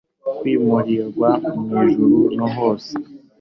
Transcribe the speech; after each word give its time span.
kwimurirwa 0.37 1.29
mu 1.67 1.77
ijuru 1.91 2.19
no 2.37 2.47
hose 2.55 2.93